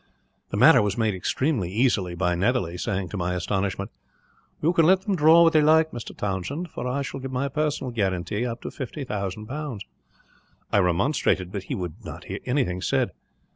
[0.49, 3.91] "The matter was made extremely easy by Netherly saying, to my astonishment:
[4.59, 6.17] "'You can let them draw what they like, Mr.
[6.17, 9.85] Townshend, for I will give my personal guarantee, up to 50,000 pounds.'
[10.71, 13.11] "I remonstrated, but he would not hear anything said.